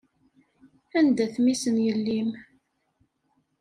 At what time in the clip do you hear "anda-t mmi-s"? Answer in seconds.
0.97-1.63